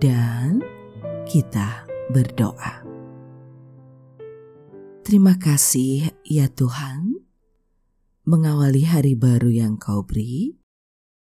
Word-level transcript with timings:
dan 0.00 0.64
kita 1.28 1.84
berdoa. 2.08 2.80
Terima 5.04 5.36
kasih 5.36 6.08
ya 6.24 6.48
Tuhan, 6.48 7.20
mengawali 8.24 8.88
hari 8.88 9.12
baru 9.12 9.52
yang 9.52 9.76
kau 9.76 10.00
beri, 10.00 10.56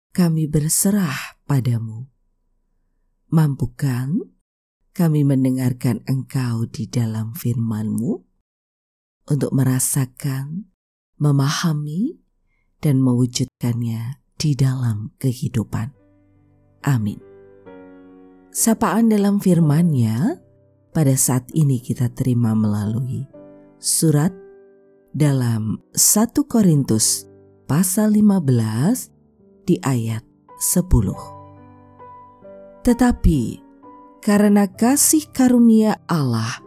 kami 0.10 0.50
berserah 0.50 1.38
padamu. 1.46 2.10
Mampukan 3.30 4.34
kami 4.94 5.26
mendengarkan 5.26 6.02
engkau 6.06 6.70
di 6.70 6.86
dalam 6.90 7.34
firman-Mu 7.34 8.14
untuk 9.30 9.52
merasakan, 9.54 10.70
memahami, 11.18 12.22
dan 12.78 13.02
mewujudkannya 13.02 14.22
di 14.38 14.52
dalam 14.54 15.16
kehidupan. 15.18 15.96
Amin. 16.84 17.33
Sapaan 18.54 19.10
dalam 19.10 19.42
firman-Nya 19.42 20.38
pada 20.94 21.18
saat 21.18 21.50
ini 21.58 21.82
kita 21.82 22.14
terima 22.14 22.54
melalui 22.54 23.26
surat 23.82 24.30
dalam 25.10 25.82
1 25.98 26.38
Korintus 26.46 27.26
pasal 27.66 28.14
15 28.14 29.66
di 29.66 29.82
ayat 29.82 30.22
10. 30.62 30.86
Tetapi 32.86 33.42
karena 34.22 34.70
kasih 34.70 35.34
karunia 35.34 35.98
Allah, 36.06 36.62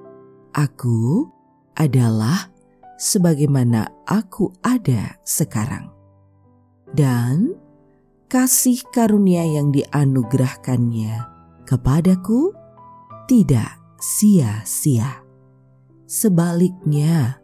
aku 0.58 1.30
adalah 1.78 2.50
sebagaimana 2.98 3.86
aku 4.10 4.50
ada 4.66 5.22
sekarang. 5.22 5.94
Dan 6.90 7.54
kasih 8.26 8.82
karunia 8.90 9.46
yang 9.46 9.70
dianugerahkannya 9.70 11.35
kepadaku 11.66 12.54
tidak 13.26 13.74
sia-sia. 13.98 15.26
Sebaliknya, 16.06 17.42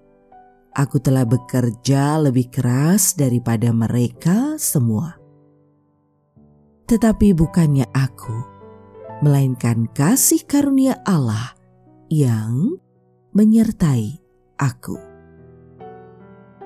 aku 0.70 1.02
telah 1.02 1.26
bekerja 1.26 2.22
lebih 2.22 2.48
keras 2.54 3.18
daripada 3.18 3.74
mereka 3.74 4.54
semua. 4.56 5.18
Tetapi 6.86 7.34
bukannya 7.34 7.90
aku, 7.90 8.36
melainkan 9.26 9.90
kasih 9.90 10.46
karunia 10.46 11.02
Allah 11.02 11.58
yang 12.06 12.78
menyertai 13.34 14.20
aku. 14.60 14.96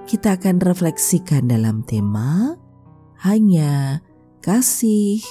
Kita 0.06 0.38
akan 0.38 0.62
refleksikan 0.62 1.50
dalam 1.50 1.82
tema 1.82 2.54
hanya 3.24 4.02
kasih 4.42 5.22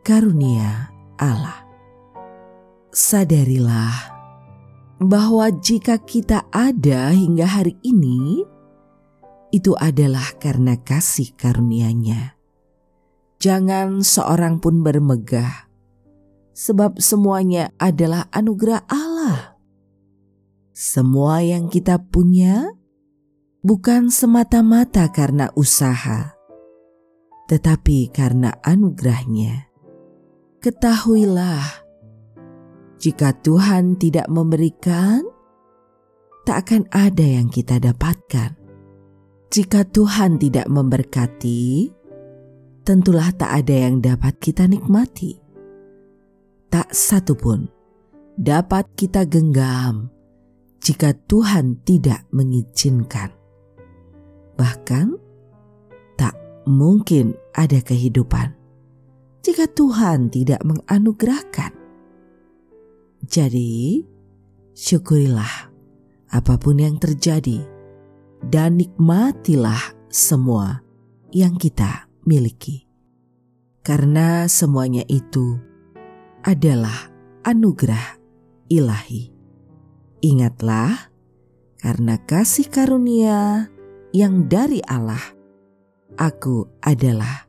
karunia 0.00 0.92
Allah. 1.18 1.63
Sadarilah 2.94 4.14
bahwa 5.02 5.50
jika 5.50 5.98
kita 5.98 6.46
ada 6.54 7.10
hingga 7.10 7.42
hari 7.42 7.74
ini, 7.82 8.46
itu 9.50 9.74
adalah 9.74 10.22
karena 10.38 10.78
kasih 10.78 11.34
karunia-Nya. 11.34 12.38
Jangan 13.42 13.98
seorang 14.06 14.62
pun 14.62 14.86
bermegah, 14.86 15.66
sebab 16.54 17.02
semuanya 17.02 17.74
adalah 17.82 18.30
anugerah 18.30 18.86
Allah. 18.86 19.58
Semua 20.70 21.42
yang 21.42 21.66
kita 21.66 21.98
punya 21.98 22.78
bukan 23.66 24.06
semata-mata 24.06 25.10
karena 25.10 25.50
usaha, 25.58 26.30
tetapi 27.50 28.06
karena 28.14 28.54
anugerahnya. 28.62 29.66
Ketahuilah, 30.62 31.83
jika 33.04 33.36
Tuhan 33.36 34.00
tidak 34.00 34.32
memberikan, 34.32 35.28
tak 36.48 36.64
akan 36.64 36.88
ada 36.88 37.20
yang 37.20 37.52
kita 37.52 37.76
dapatkan. 37.76 38.56
Jika 39.52 39.84
Tuhan 39.92 40.40
tidak 40.40 40.64
memberkati, 40.72 41.92
tentulah 42.80 43.28
tak 43.36 43.60
ada 43.60 43.76
yang 43.76 44.00
dapat 44.00 44.40
kita 44.40 44.64
nikmati. 44.64 45.36
Tak 46.72 46.96
satu 46.96 47.36
pun 47.36 47.68
dapat 48.40 48.88
kita 48.96 49.28
genggam 49.28 50.08
jika 50.80 51.12
Tuhan 51.28 51.84
tidak 51.84 52.24
mengizinkan. 52.32 53.28
Bahkan 54.56 55.06
tak 56.16 56.32
mungkin 56.64 57.36
ada 57.52 57.84
kehidupan 57.84 58.56
jika 59.44 59.68
Tuhan 59.68 60.32
tidak 60.32 60.64
menganugerahkan. 60.64 61.83
Jadi, 63.24 64.04
syukurilah 64.76 65.72
apa 66.28 66.54
pun 66.60 66.76
yang 66.76 67.00
terjadi 67.00 67.64
dan 68.44 68.76
nikmatilah 68.76 69.80
semua 70.12 70.84
yang 71.32 71.56
kita 71.56 72.04
miliki. 72.28 72.84
Karena 73.80 74.44
semuanya 74.44 75.08
itu 75.08 75.56
adalah 76.44 77.08
anugerah 77.48 78.20
ilahi. 78.68 79.32
Ingatlah, 80.20 81.08
karena 81.80 82.20
kasih 82.28 82.68
karunia 82.68 83.72
yang 84.12 84.52
dari 84.52 84.84
Allah, 84.84 85.32
aku 86.20 86.68
adalah 86.84 87.48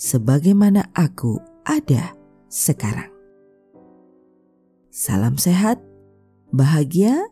sebagaimana 0.00 0.88
aku 0.96 1.36
ada 1.68 2.16
sekarang. 2.48 3.19
Salam 5.00 5.40
sehat, 5.40 5.80
bahagia, 6.52 7.24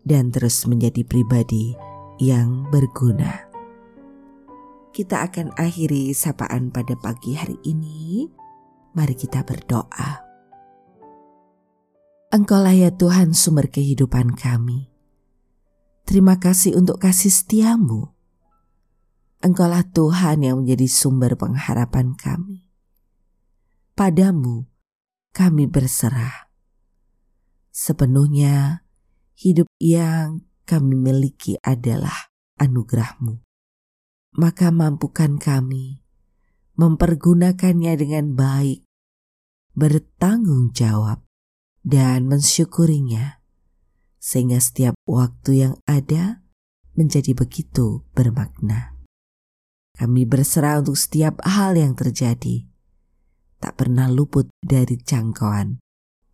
dan 0.00 0.32
terus 0.32 0.64
menjadi 0.64 1.04
pribadi 1.04 1.76
yang 2.16 2.72
berguna. 2.72 3.52
Kita 4.96 5.20
akan 5.28 5.52
akhiri 5.60 6.16
sapaan 6.16 6.72
pada 6.72 6.96
pagi 6.96 7.36
hari 7.36 7.60
ini. 7.68 8.24
Mari 8.96 9.12
kita 9.12 9.44
berdoa. 9.44 10.24
Engkaulah 12.32 12.72
ya 12.72 12.88
Tuhan 12.88 13.36
sumber 13.36 13.68
kehidupan 13.68 14.32
kami. 14.32 14.88
Terima 16.08 16.40
kasih 16.40 16.80
untuk 16.80 16.96
kasih 16.96 17.28
setiamu. 17.28 18.08
Engkaulah 19.44 19.84
Tuhan 19.84 20.48
yang 20.48 20.64
menjadi 20.64 20.88
sumber 20.88 21.36
pengharapan 21.36 22.16
kami. 22.16 22.64
Padamu 23.92 24.64
kami 25.36 25.68
berserah 25.68 26.51
Sepenuhnya 27.72 28.84
hidup 29.32 29.64
yang 29.80 30.44
kami 30.68 30.92
miliki 30.92 31.56
adalah 31.64 32.28
anugerahmu. 32.60 33.40
Maka 34.36 34.68
mampukan 34.68 35.40
kami 35.40 36.04
mempergunakannya 36.76 37.92
dengan 37.96 38.36
baik, 38.36 38.84
bertanggung 39.72 40.76
jawab, 40.76 41.24
dan 41.80 42.28
mensyukurinya, 42.28 43.40
sehingga 44.20 44.60
setiap 44.60 44.92
waktu 45.08 45.64
yang 45.64 45.74
ada 45.88 46.44
menjadi 46.92 47.32
begitu 47.32 48.04
bermakna. 48.12 48.96
Kami 49.96 50.28
berserah 50.28 50.80
untuk 50.80 50.96
setiap 51.00 51.40
hal 51.44 51.76
yang 51.76 51.92
terjadi, 51.96 52.68
tak 53.60 53.80
pernah 53.80 54.08
luput 54.08 54.48
dari 54.60 54.96
jangkauan 54.96 55.81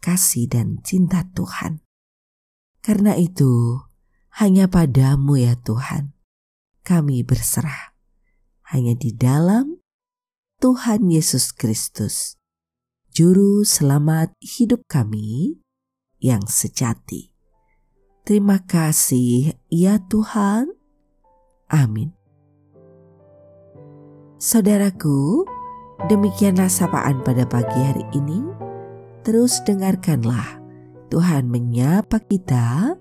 kasih 0.09 0.49
dan 0.49 0.81
cinta 0.81 1.29
Tuhan. 1.37 1.85
Karena 2.81 3.13
itu, 3.13 3.77
hanya 4.41 4.65
padamu 4.65 5.37
ya 5.37 5.53
Tuhan, 5.61 6.17
kami 6.81 7.21
berserah. 7.21 7.93
Hanya 8.73 8.97
di 8.97 9.13
dalam 9.13 9.85
Tuhan 10.65 11.13
Yesus 11.13 11.53
Kristus, 11.53 12.41
Juru 13.13 13.69
Selamat 13.69 14.33
hidup 14.41 14.89
kami 14.89 15.61
yang 16.25 16.49
sejati. 16.49 17.37
Terima 18.25 18.65
kasih 18.65 19.61
ya 19.69 20.01
Tuhan. 20.09 20.73
Amin. 21.69 22.17
Saudaraku, 24.41 25.45
demikianlah 26.09 26.73
sapaan 26.73 27.21
pada 27.21 27.45
pagi 27.45 27.81
hari 27.85 28.05
ini. 28.17 28.68
Terus 29.29 29.61
dengarkanlah 29.69 30.57
Tuhan 31.13 31.53
menyapa 31.53 32.17
kita 32.33 32.97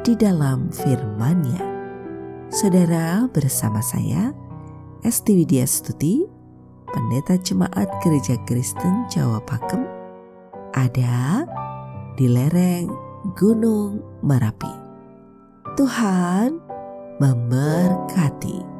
di 0.00 0.16
dalam 0.16 0.72
firman-Nya. 0.72 1.60
Saudara 2.48 3.28
bersama 3.28 3.84
saya, 3.84 4.32
Esti 5.04 5.36
Widya 5.36 5.68
Stuti, 5.68 6.24
Pendeta 6.88 7.36
Jemaat 7.36 7.84
Gereja 8.00 8.40
Kristen 8.48 9.04
Jawa 9.12 9.44
Pakem, 9.44 9.84
ada 10.72 11.44
di 12.16 12.32
lereng 12.32 12.88
Gunung 13.36 14.00
Merapi. 14.24 14.72
Tuhan 15.76 16.56
memberkati. 17.20 18.77